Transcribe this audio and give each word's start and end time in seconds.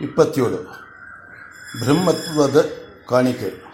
ಇಪ್ಪತ್ತೇಳು. 0.00 0.58
ಬ್ರಹ್ಮತ್ವದ 1.84 2.68
ಕಾಣಿಕೆ. 3.08 3.64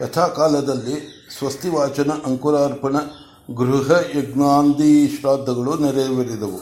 ಯಥಾಕಾಲದಲ್ಲಿ 0.00 1.28
ಸ್ವಸ್ತಿವಾಚನ, 1.38 2.10
ಅಂಕುರಾರ್ಪಣ, 2.26 2.96
ಗೃಹ 3.54 3.90
ಯಜ್ಞಾಂದಿ 4.16 5.08
ಶ್ರಾದ್ದಗಳು 5.08 5.78
ನೆರವೇರಿದವು. 5.78 6.58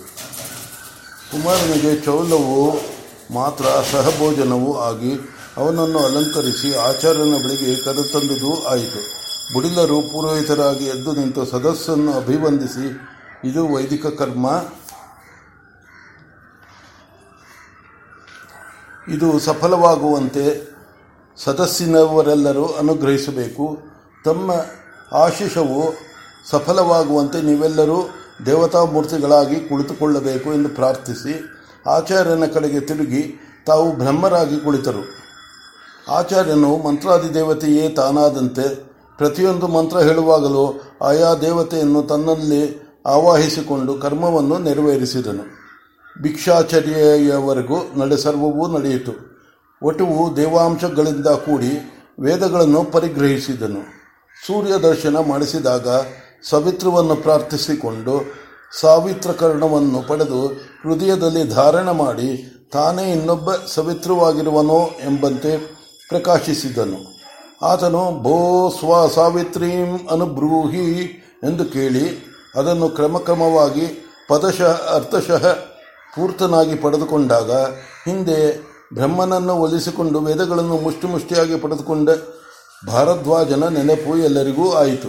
ಕುಮಾರನಿಗೆ 1.30 1.96
ಚೌಲವು 1.96 2.80
ಮಾತ್ರ 3.34 3.64
ಸಹಭೋಜನವೂ 3.64 4.78
ಆಗಿ 4.78 5.12
ಅವನನ್ನು 5.56 5.98
ಅಲಂಕರಿಸಿ 5.98 6.74
ಆಚಾರ್ಯನ 6.74 7.34
ಬಳಿಗೆ 7.34 7.84
ಕರೆತಂದುದೂ 7.84 8.64
ಆಯಿತು. 8.64 9.16
ಬುಡಿಲರು 9.54 10.00
ಪುರೋಹಿತರಾಗಿ 10.00 10.84
ಎದ್ದು 10.84 11.12
ನಿಂತು 11.12 11.44
ಸದಸ್ಸನ್ನು 11.44 12.12
ಅಭಿವಂದಿಸಿ, 12.12 12.86
ಇದು 13.44 13.74
ವೈದಿಕ 13.74 14.06
ಕರ್ಮ 14.06 14.46
ಇದು 19.08 19.38
ಸಫಲವಾಗುವಂತೆ 19.38 20.44
ಸದಸ್ಸಿನವರೆಲ್ಲರೂ 21.36 22.64
ಅನುಗ್ರಹಿಸಬೇಕು. 22.66 23.78
ತಮ್ಮ 24.24 24.50
ಆಶಿಷವು 25.12 25.94
ಸಫಲವಾಗುವಂತೆ 26.50 27.42
ನೀವೆಲ್ಲರೂ 27.42 28.08
ದೇವತಾ 28.46 28.84
ಮೂರ್ತಿಗಳಾಗಿ 28.84 29.60
ಕುಳಿತುಕೊಳ್ಳಬೇಕು 29.60 30.54
ಎಂದು 30.54 30.68
ಪ್ರಾರ್ಥಿಸಿ 30.68 31.34
ಆಚಾರ್ಯನ 31.86 32.46
ಕಡೆಗೆ 32.46 32.80
ತಿರುಗಿ 32.80 33.40
ತಾವು 33.66 33.92
ಬ್ರಹ್ಮರಾಗಿ 33.92 34.56
ಕುಳಿತರು. 34.56 35.02
ಆಚಾರ್ಯನು 36.08 36.76
ಮಂತ್ರಾದಿ 36.76 37.34
ದೇವತೆಯೇ 37.34 37.88
ತಾನಾದಂತೆ 37.88 38.74
ಪ್ರತಿಯೊಂದು 39.18 39.68
ಮಂತ್ರ 39.68 39.98
ಹೇಳುವಾಗಲೂ 39.98 40.82
ಆಯಾ 41.02 41.34
ದೇವತೆಯನ್ನು 41.34 42.02
ತನ್ನಲ್ಲಿ 42.02 42.86
ಆವಾಹಿಸಿಕೊಂಡು 43.06 43.94
ಕರ್ಮವನ್ನು 43.94 44.58
ನೆರವೇರಿಸಿದನು. 44.58 45.65
ಭಿಕ್ಷಾಚರ್ಯೆಯವರೆಗೂ 46.22 47.76
ನಡೆ 47.76 48.16
ಸರ್ವವೂ 48.16 48.78
ನಡೆಯಿತು. 48.78 49.12
ಒಟುವು 49.82 50.36
ದೇವಾಂಶಗಳಿಂದ 50.36 51.26
ಕೂಡಿ 51.26 51.92
ವೇದಗಳನ್ನು 52.20 52.84
ಪರಿಗ್ರಹಿಸಿದನು. 52.84 53.80
ಸೂರ್ಯ 54.46 54.78
ದರ್ಶನ 54.78 55.16
ಮಾಡಿಸಿದಾಗ 55.16 55.88
ಸವಿತ್ರವನ್ನು 56.48 57.16
ಪ್ರಾರ್ಥಿಸಿಕೊಂಡು 57.16 58.34
ಸಾವಿತ್ರಕರಣವನ್ನು 58.80 60.08
ಪಡೆದು 60.08 60.46
ಹೃದಯದಲ್ಲಿ 60.82 61.44
ಧಾರಣ 61.44 61.90
ಮಾಡಿ 61.90 62.52
ತಾನೇ 62.72 63.12
ಇನ್ನೊಬ್ಬ 63.12 63.48
ಸವಿತ್ರವಾಗಿರುವನೋ 63.74 64.90
ಎಂಬಂತೆ 65.04 65.58
ಪ್ರಕಾಶಿಸಿದನು. 66.08 67.16
ಆತನು, 67.64 68.22
ಭೋ 68.22 68.70
ಸ್ವ 68.78 69.08
ಸಾವಿತ್ರೀಂ 69.08 70.08
ಅನುಬ್ರೂಹಿ 70.10 71.02
ಎಂದು 71.44 71.64
ಕೇಳಿ 71.64 72.24
ಅದನ್ನು 72.56 72.88
ಕ್ರಮಕ್ರಮವಾಗಿ 72.88 74.06
ಪದಶಃ, 74.28 74.94
ಅರ್ಥಶಃ 74.94 75.75
ಪೂರ್ತನಾಗಿ 76.16 76.74
ಪಡೆದುಕೊಂಡಾಗ 76.74 77.52
ಹಿಂದೆ 78.04 78.60
ಬ್ರಹ್ಮನನ್ನು 78.94 79.54
ಒಲಿಸಿಕೊಂಡು 79.54 80.20
ವೇದಗಳನ್ನು 80.20 80.76
ಮುಷ್ಟಿ 80.78 81.06
ಮುಷ್ಟಿಯಾಗಿ 81.06 81.56
ಪಡೆದುಕೊಂಡ 81.58 82.10
ಭಾರದ್ವಾಜನ 82.86 83.68
ನೆನಪು 83.68 84.16
ಎಲ್ಲರಿಗೂ 84.16 84.72
ಆಯಿತು. 84.72 85.08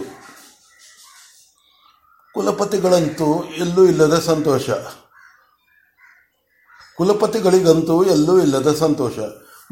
ಕುಲಪತಿಗಳಂತೂ 2.34 3.44
ಎಲ್ಲೂ 3.44 3.86
ಇಲ್ಲದ 3.86 4.20
ಸಂತೋಷ. 4.20 4.70
ಕುಲಪತಿಗಳಿಗಂತೂ 6.98 8.04
ಎಲ್ಲೂ 8.04 8.40
ಇಲ್ಲದ 8.40 8.74
ಸಂತೋಷ. 8.74 9.14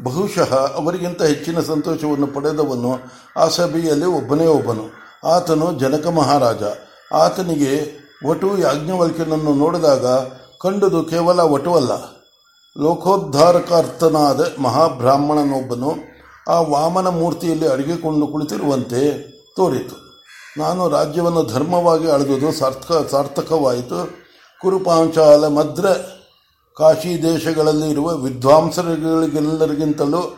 ಬಹುಶಃ 0.02 0.54
ಅವರಿಗಿಂತ 0.74 1.22
ಹೆಚ್ಚಿನ 1.22 1.60
ಸಂತೋಷವನ್ನು 1.60 2.26
ಪಡೆದವನು 2.26 2.98
ಆ 3.36 3.48
ಸಭೆಯಲ್ಲಿ 3.48 4.04
ಒಬ್ಬನೇ 4.04 4.46
ಒಬ್ಬನು. 4.46 4.84
ಆತನು 5.28 5.78
ಜನಕ 5.78 6.06
ಮಹಾರಾಜ. 6.06 6.62
ಆತನಿಗೆ 7.12 7.72
ವಟು 8.26 8.58
ಯಾಜ್ಞವಲ್ಕ್ಯನನ್ನು 8.58 9.54
ನೋಡಿದಾಗ 9.54 10.06
ಕಂಡುದು 10.60 11.02
ಕೇವಲ 11.02 11.40
ವಟುವಲ್ಲ 11.40 11.92
ಲೋಕೋದ್ಧಾರಕಾರ್ಥನಾದ 12.78 14.46
ಮಹಾಬ್ರಾಹ್ಮಣನೊಬ್ಬನು 14.58 15.94
ಆ 16.48 16.60
ವಾಮನ 16.60 17.08
ಮೂರ್ತಿಯಲ್ಲಿ 17.08 17.68
ಅಡಗಿಕೊಂಡು 17.68 18.26
ಕುಳಿತಿರುವಂತೆ 18.26 19.28
ತೋರಿತು. 19.56 19.96
ನಾನು 20.58 20.88
ರಾಜ್ಯವನ್ನು 20.88 21.44
ಧರ್ಮವಾಗಿ 21.44 22.10
ಅಳೆದುದು 22.10 22.52
ಸಾರ್ಥಕ, 22.52 23.10
ಸಾರ್ಥಕವಾಯಿತು. 23.10 24.26
ಕುರುಪಾಂಚಾಲ 24.62 25.48
ಮದ್ರ 25.48 25.86
ಕಾಶಿ 26.76 27.22
ದೇಶಗಳಲ್ಲಿ 27.22 27.90
ಇರುವ 27.90 28.14
ವಿದ್ವಾಂಸರಿಗೆಲ್ಲರಿಗಿಂತಲೂ 28.14 30.36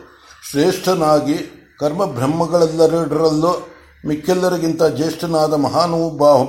ಶ್ರೇಷ್ಠನಾಗಿ 0.51 1.37
ಕರ್ಮ 1.79 2.05
ಬ್ರಹ್ಮಗಳೆಲ್ಲರಲ್ಲೂ 2.05 3.69
ಮಿಕ್ಕೆಲ್ಲರಿಗಿಂತ 4.07 4.83
ಜ್ಯೇಷ್ಠನಾದ 4.83 5.53
ಮಹಾನುಭಾವ, 5.53 6.47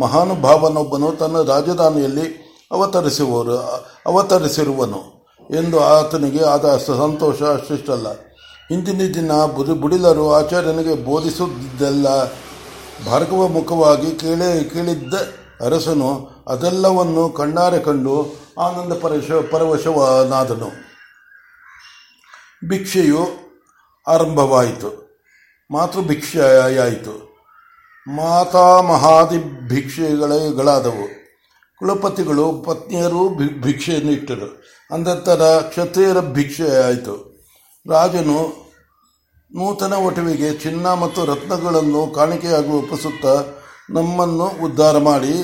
ಮಹಾನುಭಾವನೊಬ್ಬನು 0.00 1.12
ತನ್ನ 1.12 1.42
ರಾಜಧಾನಿಯಲ್ಲಿ 1.42 2.41
ಅವತರಿಸುವರು 2.72 3.58
ಅವತರಿಸಿರುವನು 4.06 5.28
ಎಂದು 5.50 5.80
ಆತನಿಗೆ 5.80 6.44
ಆದ 6.44 6.76
ಸಂತೋಷ 6.76 7.42
ಅಷ್ಟಿಷ್ಟಲ್ಲ. 7.42 8.12
ಹಿಂದಿನ 8.68 9.14
ದಿನ 9.14 9.32
ಬುಡಿ 9.32 9.72
ಬುಡಿಲರು 9.72 10.32
ಆಚಾರ್ಯನಿಗೆ 10.32 10.94
ಬೋಧಿಸುವುದೆಲ್ಲ 10.94 12.24
ಭಾರ್ಗವ 13.06 13.48
ಮುಖವಾಗಿ 13.48 14.12
ಕೇಳಿ 14.16 14.70
ಕೇಳಿದ್ದ 14.70 15.14
ಅರಸನು 15.64 16.30
ಅದೆಲ್ಲವನ್ನು 16.48 17.28
ಕಣ್ಣಾರೆ 17.28 17.78
ಕಂಡು 17.78 18.36
ಆನಂದ 18.58 18.92
ಪರಶ 18.92 19.30
ಪರವಶವನಾದನು 19.52 20.68
ಭಿಕ್ಷೆಯು 22.68 23.26
ಆರಂಭವಾಯಿತು. 24.06 25.02
ಮಾತೃಭಿಕ್ಷೆಯಾಯಿತು 25.70 27.32
ಮಾತಾಮಹಾದಿ 28.08 29.68
ಭಿಕ್ಷೆಗಳಾದವು 29.68 31.21
ಕುಲಪತಿಗಳು, 31.80 32.52
ಪತ್ನಿಯರು 32.66 33.28
ಭಿಕ್ಷೆಯನ್ನು 33.60 34.12
ಇಟ್ಟರು 34.12 34.48
ಅಂದಂತರ 34.90 35.42
ಕ್ಷತ್ರಿಯರ 35.60 36.20
ಭಿಕ್ಷೆಯಾಯಿತು 36.20 37.14
ರಾಜನು 37.86 38.40
ನೂತನ 39.52 39.92
ಒಟವಿಗೆ 39.92 40.52
ಚಿನ್ನ 40.52 40.86
ಮತ್ತು 40.94 41.24
ರತ್ನಗಳನ್ನು 41.24 42.02
ಕಾಣಿಕೆಯಾಗಿ 42.14 42.70
ಒಪ್ಪಿಸುತ್ತ 42.70 43.26
ನಮ್ಮನ್ನು 43.90 44.46
ಉದ್ಧಾರ 44.64 44.98
ಮಾಡಿ, 44.98 45.34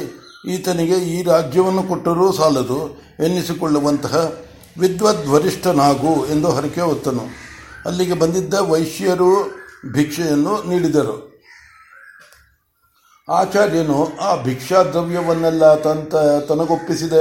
ಈತನಿಗೆ 0.54 0.98
ಈ 1.14 1.22
ರಾಜ್ಯವನ್ನು 1.22 1.82
ಕೊಟ್ಟರೂ 1.82 2.32
ಸಾಲದು 2.32 2.78
ಎನ್ನಿಸಿಕೊಳ್ಳುವಂತಹ 3.24 4.16
ವಿದ್ವದ್ವರಿಷ್ಠನಾಗು 4.78 6.26
ಎಂದು 6.26 6.50
ಹರಕೆ 6.50 6.80
ಹೊತ್ತನು 6.80 7.24
ಅಲ್ಲಿಗೆ 7.86 8.14
ಬಂದಿದ್ದ 8.14 8.54
ವೈಶ್ಯರು 8.54 9.32
ಭಿಕ್ಷೆಯನ್ನು 9.92 10.54
ನೀಡಿದರು. 10.68 11.16
ಆಚಾರ್ಯನು 13.30 14.18
ಆ 14.18 14.42
ಭಿಕ್ಷಾ 14.42 14.82
ದ್ರವ್ಯವನ್ನೆಲ್ಲ 14.82 15.74
ತಂತ 15.74 16.14
ತನಗೊಪ್ಪಿಸಿದ. 16.48 17.12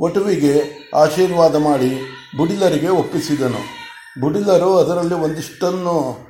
ವಟುವಿಗೆ 0.00 0.62
ಆಶೀರ್ವಾದ 0.94 1.56
ಮಾಡಿ 1.56 2.00
ಬುಡಿಲರಿಗೆ 2.36 2.88
ಒಪ್ಪಿಸಿದನು. 2.88 3.76
ಬುಡಿಲರು 4.20 4.78
ಅದರಲ್ಲಿ 4.78 5.14
ಒಂದಿಷ್ಟನ್ನು 5.14 6.26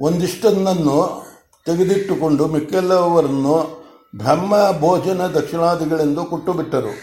ಒಂದಿಷ್ಟನ್ನು 0.00 1.26
ತೆಗೆದಿಟ್ಟುಕೊಂಡು 1.66 2.46
ಮಿಕ್ಕೆಲ್ಲವರನ್ನು 2.46 3.84
ಬ್ರಹ್ಮ 4.16 4.54
ಭೋಜನ 4.80 5.26
ದಕ್ಷಿಣಾದಿಗಳೆಂದು 5.26 6.24
ಕೊಟ್ಟುಬಿಟ್ಟರು. 6.24 6.94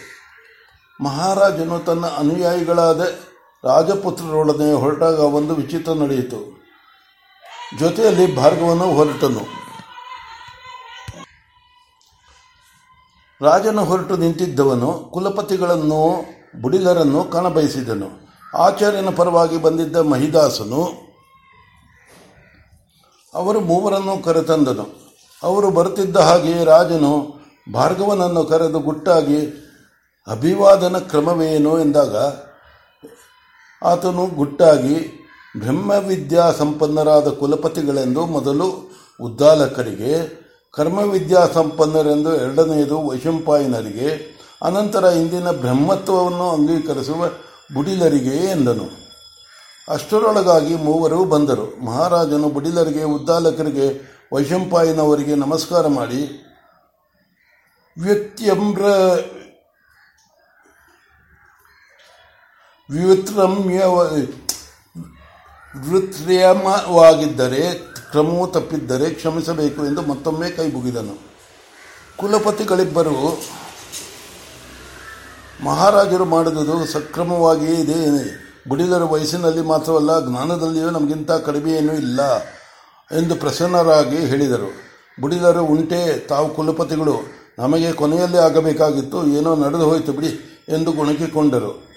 ಮಹಾರಾಜನು 1.04 1.80
ತನ್ನ 1.80 2.06
ಅನುಯಾಯಿಗಳಾದ 2.06 3.02
ರಾಜಪುತ್ರರೊಡನೆ 3.64 4.74
ಹೊರಟಾಗ 4.74 5.20
ಒಂದು 5.20 5.56
ವಿಚಿತ್ರ 5.56 5.92
ನಡೆಯಿತು. 5.92 6.64
ಜೊತೆಯಲ್ಲಿ 7.80 8.36
ಭಾರ್ಗವನು 8.36 8.84
ಹೊರಟನು. 8.84 9.65
ರಾಜನ 13.42 13.80
ಹೊರಟು 13.80 14.18
ನಿಂತಿದ್ದವನು 14.18 14.94
ಕುಲಪತಿಗಳನ್ನು 14.94 16.26
ಬುಡಿಲರನ್ನು 16.62 17.24
ಕಾಣಬಯಸಿದನು. 17.24 18.08
ಆಚಾರ್ಯನ 18.58 19.10
ಪರವಾಗಿ 19.10 19.62
ಬಂದಿದ್ದ 19.62 19.96
ಮಹಿದಾಸನು 19.96 21.06
ಅವರು 23.34 23.60
ಮೂವರನ್ನು 23.60 24.24
ಕರೆತಂದನು. 24.24 25.16
ಅವರು 25.44 25.72
ಬರುತ್ತಿದ್ದ 25.72 26.18
ಹಾಗೆಯೇ 26.18 26.64
ರಾಜನು 26.64 27.42
ಭಾರ್ಗವನನ್ನು 27.74 28.44
ಕರೆದು 28.44 28.80
ಗುಟ್ಟಾಗಿ, 28.80 29.46
ಅಭಿವಾದನ 30.28 30.98
ಕ್ರಮವೇನು? 30.98 31.80
ಎಂದಾಗ, 31.80 32.16
ಆತನು 33.84 34.28
ಗುಟ್ಟಾಗಿ 34.28 35.28
ಬ್ರಹ್ಮವಿದ್ಯಾ 35.60 36.52
ಸಂಪನ್ನರಾದ 36.52 37.28
ಕುಲಪತಿಗಳೆಂದು 37.28 38.26
ಮೊದಲು 38.26 38.92
ಉದ್ದಾಲಕರಿಗೆ 39.22 40.45
ಕರ್ಮವಿದ್ಯಾ 40.76 41.46
ಸಂಪನ್ನರೆಂದು 41.54 42.36
ಎರಡನೆಯದು 42.36 43.08
ವೈಶಂಪಾಯನರಿಗೆ, 43.08 44.36
ಅನಂತರ 44.62 45.04
ಇಂದಿನ 45.04 45.52
ಬ್ರಹ್ಮತ್ವವನ್ನು 45.52 46.52
ಅಂಗೀಕರಿಸುವ 46.52 47.30
ಬುಡಿಲರಿಗೆ 47.74 48.52
ಎಂದನು. 48.52 49.06
ಅಷ್ಟರೊಳಗಾಗಿ 49.90 50.76
ಮೂವರು 50.76 51.26
ಬಂದರು. 51.26 51.86
ಮಹಾರಾಜನು 51.86 52.50
ಬುಡಿಲರಿಗೆ, 52.50 53.04
ಉದ್ದಾಲಕರಿಗೆ, 53.04 54.16
ವೈಶಂಪಾಯನವರಿಗೆ 54.34 55.36
ನಮಸ್ಕಾರ 55.36 55.88
ಮಾಡಿ 55.88 56.42
ವ್ಯಕ್ತಿಯಮ್ರ 57.98 58.86
ವ್ಯುತ್ರಮ್ಯ 62.90 63.84
ವೃತ್ರಿಯಮವಾಗಿದ್ದರೆ 65.90 67.95
ಕ್ರಮವು 68.16 68.48
ತಪ್ಪಿದ್ದರೆ 68.48 69.10
ಕ್ಷಮಿಸಬೇಕು 69.10 69.86
ಎಂದು 69.86 70.02
ಮತ್ತೊಮ್ಮೆ 70.02 70.50
ಕೈ 70.50 70.72
ಮುಗಿದನು. 70.72 71.16
ಕುಲಪತಿಗಳಿಬ್ಬರು 72.18 73.42
ಮಹಾರಾಜರು 75.64 76.26
ಮಾಡಿದುದು 76.26 76.86
ಸಕ್ರಮವಾಗಿಯೇ 76.86 77.74
ಇದೆ. 77.74 78.00
ಬುಡಿದರ 78.70 79.04
ವಯಸ್ಸಿನಲ್ಲಿ 79.04 79.62
ಮಾತ್ರವಲ್ಲ, 79.62 80.30
ಜ್ಞಾನದಲ್ಲಿಯೂ 80.30 80.90
ನಮಗಿಂತ 80.90 81.32
ಕಡಿಮೆಯೇನೂ 81.32 81.94
ಇಲ್ಲ 81.94 82.40
ಎಂದು 83.20 83.36
ಪ್ರಸನ್ನರಾಗಿ 83.36 84.18
ಹೇಳಿದರು. 84.18 84.72
ಬುಡಿದರು, 85.22 85.64
ಉಂಟೆ, 85.64 86.20
ತಾವು 86.20 86.56
ಕುಲಪತಿಗಳು. 86.56 87.16
ನಮಗೆ 87.60 87.92
ಕೊನೆಯಲ್ಲಿ 87.92 88.38
ಆಗಬೇಕಾಗಿತ್ತು. 88.38 89.28
ಏನೋ 89.28 89.56
ನಡೆದು 89.56 89.90
ಹೋಯಿತು 89.90 90.14
ಬಿಡಿ 90.14 90.64
ಎಂದು 90.70 90.92
ಗುಣಕಿಕೊಂಡರು. 90.92 91.95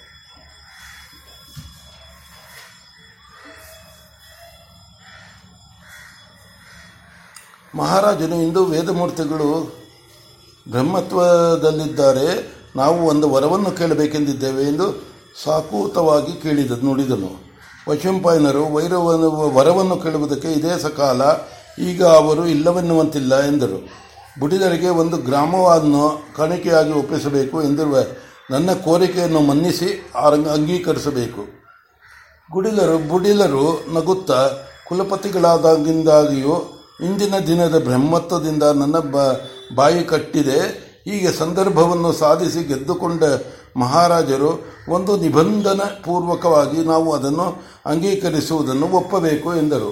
ಮಹಾರಾಜನು 7.75 8.35
ಇಂದು 8.35 8.65
ವೇದಮೂರ್ತಿಗಳು 8.65 9.73
ಬ್ರಹ್ಮತ್ವದಲ್ಲಿದ್ದಾರೆ. 10.69 12.53
ನಾವು 12.75 13.07
ಒಂದು 13.07 13.29
ವರವನ್ನು 13.29 13.71
ಕೇಳಬೇಕೆಂದಿದ್ದೇವೆ 13.71 14.63
ಎಂದು 14.63 15.09
ಸಾಕೂತವಾಗಿ 15.43 16.41
ಕೇಳಿದ, 16.41 16.71
ನುಡಿದನು. 16.71 17.49
ವಶಂಪಾಯನರು 17.89 18.73
ವೈರವನ್ನು 18.73 19.55
ವರವನ್ನು 19.55 19.97
ಕೇಳುವುದಕ್ಕೆ 19.97 20.51
ಇದೇ 20.51 20.79
ಸಕಾಲ, 20.79 21.21
ಈಗ 21.83 22.03
ಅವರು 22.03 22.47
ಇಲ್ಲವೆನ್ನುವಂತಿಲ್ಲ 22.47 23.39
ಎಂದರು. 23.39 23.89
ಬುಡಿದರಿಗೆ 24.39 24.89
ಒಂದು 24.89 25.17
ಗ್ರಾಮವನ್ನು 25.17 26.21
ಕಾಣಿಕೆಯಾಗಿ 26.37 26.91
ಒಪ್ಪಿಸಬೇಕು 26.91 27.63
ಎಂದಿರುವ 27.63 27.97
ನನ್ನ 28.51 28.73
ಕೋರಿಕೆಯನ್ನು 28.73 29.39
ಮನ್ನಿಸಿ 29.39 30.11
ಅಂಗೀಕರಿಸಬೇಕು. 30.53 31.41
ಗುಡಿಲರು, 32.51 32.97
ಬುಡಿಲರು 32.97 33.93
ನಗುತ್ತಾ 33.93 34.49
ಕುಲಪತಿಗಳಾದಾಗಿಂದಾಗಿಯೂ 34.87 36.78
ಇಂದಿನ 37.05 37.37
ದಿನದ 37.37 37.83
ಬ್ರಹ್ಮತ್ವದಿಂದ 37.83 38.63
ನನ್ನ 38.63 38.95
ಬಾಯಿ 39.75 40.03
ಕಟ್ಟಿದೆ. 40.03 40.89
ಹೀಗೆ 41.05 41.31
ಸಂದರ್ಭವನ್ನು 41.31 42.13
ಸಾಧಿಸಿ 42.13 42.67
ಗೆದ್ದುಕೊಂಡ 42.67 43.23
ಮಹಾರಾಜರು 43.77 44.49
ಒಂದು 44.89 45.17
ನಿಬಂಧನ 45.17 45.81
ಪೂರ್ವಕವಾಗಿ 46.03 46.85
ನಾವು 46.85 47.13
ಅದನ್ನು 47.13 47.63
ಅಂಗೀಕರಿಸುವುದನ್ನು 47.85 48.87
ಒಪ್ಪಬೇಕು 48.87 49.55
ಎಂದರು. 49.55 49.89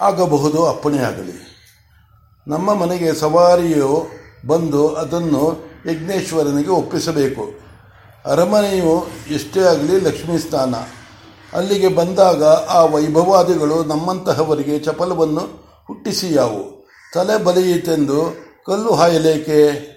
ಆಗಬಹುದು 0.00 0.66
ಅಪ್ಪಣೆಯಾಗಲಿ 0.66 1.36
ನಮ್ಮ 2.46 2.74
ಮನೆಗೆ 2.74 3.14
ಸವಾರಿಯು 3.14 4.06
ಬಂದು 4.46 4.88
ಅದನ್ನು 4.94 5.42
ಯಜ್ಞೇಶ್ವರನಿಗೆ 5.90 6.70
ಒಪ್ಪಿಸಬೇಕು. 6.70 7.44
ಅರಮನೆಯು 8.26 9.06
ಎಷ್ಟೇ 9.30 9.60
ಆಗಲಿ 9.60 10.00
ಲಕ್ಷ್ಮೀ 10.00 10.38
ಸ್ಥಾನ 10.38 10.74
ಅಲ್ಲಿಗೆ 11.54 11.88
ಬಂದಾಗ 11.88 12.44
ಆ 12.44 12.84
ವೈಭವಾದಿಗಳು 12.84 13.84
ನಮ್ಮಂತಹವರಿಗೆ 13.84 14.78
ಚಪಲವನ್ನು 14.78 15.40
ಹುಟ್ಟಿಸಿಯಾವು. 15.86 16.86
ತಲೆ 17.14 17.44
ಬಲಿಯಿತೆಂದು 17.44 18.36
ಕಲ್ಲು 18.66 18.94
ಹಾಯಲೇಕೆ? 18.94 19.92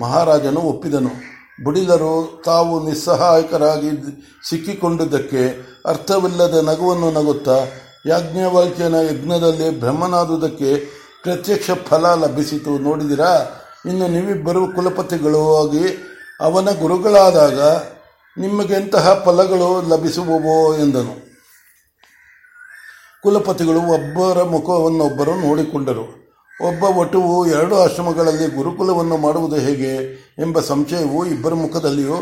ಮಹಾರಾಜನು 0.00 0.60
ಒಪ್ಪಿದನು. 0.60 1.30
ಬುಡಿಲರು 1.64 2.42
ತಾವು 2.44 2.88
ನಿಸ್ಸಹಾಯಕರಾಗಿ 2.88 3.90
ಸಿಕ್ಕಿಕೊಂಡಿದ್ದಕ್ಕೆ 4.48 5.70
ಅರ್ಥವಿಲ್ಲದ 5.86 6.54
ನಗುವನ್ನು 6.54 7.10
ನಗುತ್ತಾ 7.10 7.56
ಯಾಜ್ಞವಾಲ್ಕ್ಯನ 8.06 8.94
ಯಜ್ಞದಲ್ಲಿ 8.94 9.80
ಬ್ರಹ್ಮನಾದುದಕ್ಕೆ 9.80 10.76
ಪ್ರತ್ಯಕ್ಷ 11.22 11.70
ಫಲ 11.86 12.14
ಲಭಿಸಿತು. 12.14 12.78
ನೋಡಿದಿರಾ? 12.78 13.50
ಇನ್ನು 13.86 14.08
ನೀವಿಬ್ಬರು 14.08 14.66
ಕುಲಪತಿಗಳು 14.66 15.56
ಆಗಿ 15.56 15.86
ಅವನ 16.40 16.68
ಗುರುಗಳಾದಾಗ 16.70 17.60
ನಿಮಗೆಂತಹ 18.38 19.22
ಫಲಗಳು 19.24 19.88
ಲಭಿಸುವವೋ 19.88 20.76
ಎಂದನು. 20.76 21.30
ಕುಲಪತಿಗಳು 23.22 23.78
ಒಬ್ಬರ 23.78 24.42
ಮುಖವನ್ನೊಬ್ಬರು 24.42 25.34
ನೋಡಿಕೊಂಡರು. 25.34 26.20
ಒಬ್ಬ 26.66 26.84
ವಟುವು 26.84 27.46
ಎರಡು 27.46 27.78
ಆಶ್ರಮಗಳಲ್ಲಿ 27.78 28.56
ಗುರುಕುಲವನ್ನು 28.56 29.16
ಮಾಡುವುದು 29.16 29.56
ಹೇಗೆ 29.56 29.94
ಎಂಬ 30.38 30.60
ಸಂಶಯವು 30.60 31.26
ಇಬ್ಬರ 31.26 31.54
ಮುಖದಲ್ಲಿಯೂ 31.54 32.16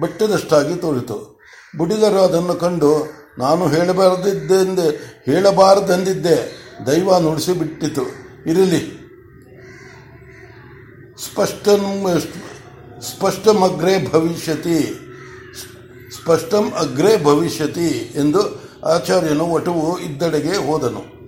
ಬೆಟ್ಟದಷ್ಟಾಗಿ 0.00 0.74
ತೋರಿತು. 0.74 1.40
ಬುಡಿದರು 1.76 2.20
ಅದನ್ನು 2.20 2.54
ಕಂಡು, 2.54 3.10
ನಾನು 3.38 3.68
ಹೇಳಬಾರದಿದ್ದೆಂದು, 3.68 4.90
ಹೇಳಬಾರದೆಂದಿದ್ದೆ, 5.26 6.52
ದೈವ 6.86 7.18
ನುಡಿಸಿಬಿಟ್ಟಿತು, 7.18 8.02
ಇರಲಿ. 8.46 9.02
ಸ್ಪಷ್ಟ 11.24 11.68
ಸ್ಪಷ್ಟಮಗ್ರೇ 13.00 14.08
ಭವಿಷ್ಯತಿ. 14.12 15.01
ಸ್ಪಷ್ಟಂ 16.22 16.70
ಅಗ್ರೇ 16.70 17.24
ಭವಿಷ್ಯತಿ 17.24 18.12
ಎಂದು 18.14 18.40
ಆಚಾರ್ಯನು 18.84 19.52
ವಟುವು 19.52 19.98
ಇದ್ದಡೆಗೆ 19.98 20.56
ಹೋದನು. 20.56 21.22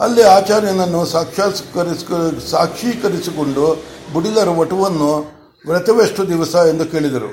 ಅಲ್ಲಿ 0.00 0.22
ಆಚಾರ್ಯನನ್ನು 0.22 1.04
ಸಾಕ್ಷಾತ್ಕರಿಸ 1.04 2.04
ಸಾಕ್ಷೀಕರಿಸಿಕೊಂಡು 2.50 3.84
ಬುಡಿಲರ 4.12 4.48
ವಟುವನ್ನು 4.48 5.32
ವ್ರತವೆಷ್ಟು 5.66 6.28
ದಿವಸ 6.28 6.54
ಎಂದು 6.54 6.84
ಕೇಳಿದರು. 6.84 7.30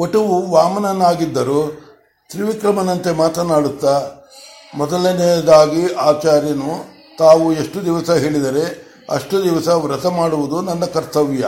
ವಟುವು 0.00 0.50
ವಾಮನನಾಗಿದ್ದರು 0.50 1.90
ತ್ರಿವಿಕ್ರಮನಂತೆ 2.30 3.10
ಮಾತನಾಡುತ್ತಾ, 3.10 4.10
ಮೊದಲನೆಯದಾಗಿ 4.74 5.94
ಆಚಾರ್ಯನು, 5.94 6.84
ತಾವು 7.18 7.52
ಎಷ್ಟು 7.52 7.84
ದಿವಸ 7.84 8.10
ಹೇಳಿದರೆ 8.10 8.64
ಅಷ್ಟು 9.10 9.44
ದಿವಸ 9.44 9.68
ವ್ರತ 9.68 10.06
ಮಾಡುವುದು 10.06 10.60
ನನ್ನ 10.60 10.84
ಕರ್ತವ್ಯ. 10.84 11.44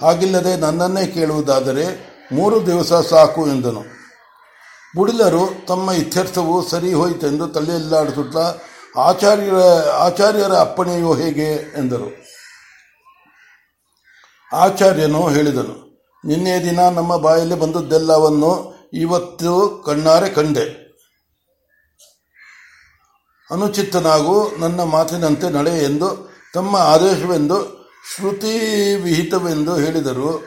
ಹಾಗಿಲ್ಲದೆ 0.00 0.56
ನನ್ನನ್ನೇ 0.56 1.06
ಕೇಳುವುದಾದರೆ 1.06 1.84
ಮೂರು 2.32 2.66
ದಿವಸ 2.66 2.92
ಸಾಕು 2.92 3.46
ಎಂದನು. 3.46 3.82
ಬುಡಿಲರು 4.96 5.66
ತಮ್ಮ 5.66 5.92
ಇತ್ಯರ್ಥವು 5.92 6.68
ಸರಿ 6.68 6.92
ಹೋಯಿತೆಂದು 6.92 7.48
ತಲೆಯಲ್ಲಾಡಿಸುತ್ತಾ, 7.48 8.44
ಆಚಾರ್ಯರ 8.96 9.58
ಆಚಾರ್ಯರ 9.98 10.52
ಅಪ್ಪಣೆಯು 10.52 11.12
ಹೇಗೆ? 11.14 11.48
ಎಂದರು. 11.78 12.08
ಆಚಾರ್ಯನು 14.52 15.28
ಹೇಳಿದನು, 15.28 15.76
ನಿನ್ನೆ 16.24 16.54
ದಿನ 16.64 16.80
ನಮ್ಮ 16.88 17.16
ಬಾಯಲ್ಲಿ 17.16 17.54
ಬಂದದ್ದೆಲ್ಲವನ್ನು 17.54 18.52
ಇವತ್ತು 18.92 19.82
ಕಣ್ಣಾರೆ 19.86 20.28
ಕಂಡೆ. 20.28 20.66
ಅನುಚಿತ್ತನಾಗೂ 23.50 24.56
ನನ್ನ 24.56 24.80
ಮಾತಿನಂತೆ 24.82 25.48
ನಡೆ 25.48 25.84
ಎಂದು, 25.84 26.08
ತಮ್ಮ 26.54 26.76
ಆದೇಶವೆಂದು 26.76 27.79
ಶ್ರುತಿ 28.08 28.94
ವಿಹಿತವೆಂದು 28.94 29.76
ಹೇಳಿದರು. 29.76 30.44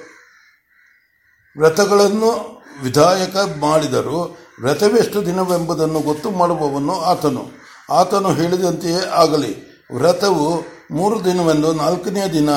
ವ್ರತಗಳನ್ನು 1.58 2.64
ವಿಧಾಯಕ 2.84 3.36
ಮಾಡಿದರು. 3.60 4.38
ವ್ರತವೆಷ್ಟು 4.62 5.26
ದಿನವೆಂಬುದನ್ನು 5.26 6.00
ಗೊತ್ತು 6.00 6.32
ಮಾಡುವವನು 6.32 7.02
ಆತನು. 7.02 7.46
ಆತನು 7.90 8.34
ಹೇಳಿದಂತೆಯೇ 8.34 9.10
ಆಗಲಿ. 9.16 9.84
ವ್ರತವು 9.96 10.62
ಮೂರು 10.92 11.26
ದಿನವೆಂದು 11.26 11.74
ನಾಲ್ಕನೇ 11.74 12.34
ದಿನ 12.34 12.50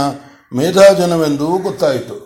ಮೇಧಾಜನವೆಂದೂ 0.53 1.47
ಗೊತ್ತಾಯಿತು. 1.47 2.26